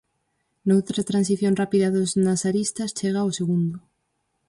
Noutra 0.67 1.01
transición 1.09 1.53
rápida 1.61 1.87
dos 1.95 2.11
nasaritas 2.27 2.93
chega 2.99 3.27
o 3.29 3.35
segundo. 3.39 3.77